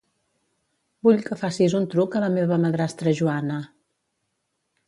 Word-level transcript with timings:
Vull 1.07 1.19
que 1.27 1.37
facis 1.41 1.77
un 1.81 1.85
truc 1.95 2.17
a 2.17 2.23
la 2.25 2.31
meva 2.39 2.59
madrastra 2.65 3.15
Joana. 3.21 3.63